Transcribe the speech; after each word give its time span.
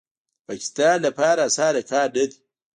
د 0.03 0.03
پاکستان 0.47 0.95
لپاره 1.07 1.39
اسانه 1.49 1.81
کار 1.91 2.07
نه 2.13 2.13
دی 2.15 2.25